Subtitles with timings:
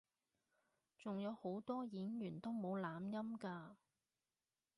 [0.97, 3.75] 仲有好多演員都冇懶音㗎